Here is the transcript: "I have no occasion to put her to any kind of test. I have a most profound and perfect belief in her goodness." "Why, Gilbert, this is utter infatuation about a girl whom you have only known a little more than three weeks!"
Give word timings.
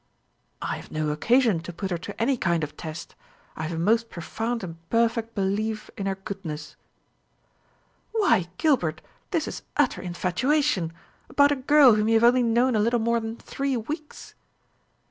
"I 0.63 0.77
have 0.77 0.89
no 0.91 1.09
occasion 1.11 1.59
to 1.59 1.71
put 1.71 1.91
her 1.91 1.97
to 1.99 2.19
any 2.19 2.35
kind 2.35 2.63
of 2.63 2.75
test. 2.75 3.13
I 3.55 3.65
have 3.67 3.73
a 3.77 3.79
most 3.79 4.09
profound 4.09 4.63
and 4.63 4.89
perfect 4.89 5.35
belief 5.35 5.91
in 5.95 6.07
her 6.07 6.15
goodness." 6.15 6.75
"Why, 8.11 8.47
Gilbert, 8.57 9.03
this 9.29 9.47
is 9.47 9.61
utter 9.77 10.01
infatuation 10.01 10.91
about 11.29 11.51
a 11.51 11.55
girl 11.55 11.93
whom 11.93 12.07
you 12.07 12.15
have 12.15 12.23
only 12.27 12.41
known 12.41 12.75
a 12.75 12.79
little 12.79 12.99
more 12.99 13.19
than 13.19 13.37
three 13.37 13.77
weeks!" 13.77 14.33